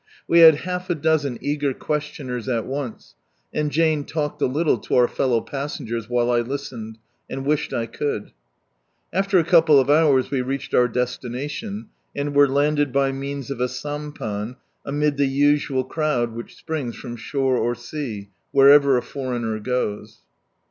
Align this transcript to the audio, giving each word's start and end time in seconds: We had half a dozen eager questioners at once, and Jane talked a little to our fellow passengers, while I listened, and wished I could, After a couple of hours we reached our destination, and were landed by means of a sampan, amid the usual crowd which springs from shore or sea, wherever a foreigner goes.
We 0.27 0.39
had 0.39 0.55
half 0.65 0.89
a 0.89 0.95
dozen 0.95 1.37
eager 1.41 1.75
questioners 1.75 2.49
at 2.49 2.65
once, 2.65 3.13
and 3.53 3.69
Jane 3.69 4.03
talked 4.03 4.41
a 4.41 4.47
little 4.47 4.79
to 4.79 4.95
our 4.95 5.07
fellow 5.07 5.41
passengers, 5.41 6.09
while 6.09 6.31
I 6.31 6.39
listened, 6.39 6.97
and 7.29 7.45
wished 7.45 7.71
I 7.71 7.85
could, 7.85 8.31
After 9.13 9.37
a 9.37 9.43
couple 9.43 9.79
of 9.79 9.91
hours 9.91 10.31
we 10.31 10.41
reached 10.41 10.73
our 10.73 10.87
destination, 10.87 11.89
and 12.15 12.33
were 12.33 12.47
landed 12.49 12.91
by 12.91 13.11
means 13.11 13.51
of 13.51 13.61
a 13.61 13.67
sampan, 13.69 14.55
amid 14.83 15.17
the 15.17 15.27
usual 15.27 15.83
crowd 15.83 16.31
which 16.33 16.55
springs 16.55 16.95
from 16.95 17.15
shore 17.15 17.57
or 17.57 17.75
sea, 17.75 18.31
wherever 18.51 18.97
a 18.97 19.03
foreigner 19.03 19.59
goes. 19.59 20.21